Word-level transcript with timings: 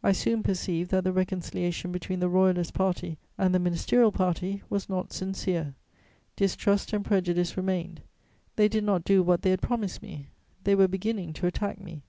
I 0.00 0.12
soon 0.12 0.44
perceived 0.44 0.92
that 0.92 1.02
the 1.02 1.12
reconciliation 1.12 1.90
between 1.90 2.20
the 2.20 2.28
Royalist 2.28 2.72
Party 2.72 3.18
and 3.36 3.52
the 3.52 3.58
Ministerial 3.58 4.12
Party 4.12 4.62
was 4.70 4.88
not 4.88 5.12
sincere; 5.12 5.74
distrust 6.36 6.92
and 6.92 7.04
prejudice 7.04 7.56
remained; 7.56 8.00
they 8.54 8.68
did 8.68 8.84
not 8.84 9.02
do 9.02 9.24
what 9.24 9.42
they 9.42 9.50
had 9.50 9.60
promised 9.62 10.02
me: 10.02 10.28
they 10.62 10.76
were 10.76 10.86
beginning 10.86 11.32
to 11.32 11.48
attack 11.48 11.80
me. 11.80 12.04